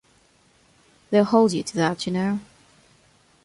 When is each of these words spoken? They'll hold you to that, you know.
They'll 1.11 1.25
hold 1.25 1.53
you 1.53 1.61
to 1.61 1.75
that, 1.75 2.07
you 2.07 2.11
know. 2.13 2.39